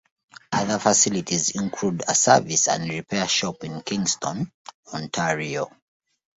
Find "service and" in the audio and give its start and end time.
2.15-2.89